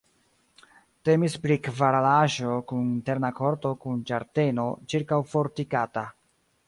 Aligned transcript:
Temis 1.09 1.35
pri 1.43 1.57
kvaralaĵo 1.67 2.55
kun 2.71 2.81
interna 2.93 3.31
korto 3.41 3.75
kun 3.85 4.01
ĝardeno 4.13 4.67
ĉirkaŭfortikata. 4.95 6.07